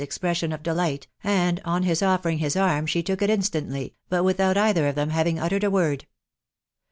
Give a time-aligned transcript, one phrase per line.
[0.01, 4.57] «xpre8SM» ofi delight, and on his offering his arm she took It instantly),, bat without
[4.57, 6.05] either of them having tittered a wxud.